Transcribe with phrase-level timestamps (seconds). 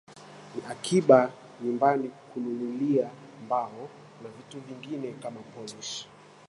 [0.57, 1.31] ya akiba
[1.63, 3.09] nyumbani kununulia
[3.45, 3.89] mbao
[4.23, 6.07] na vitu vingine kama polishi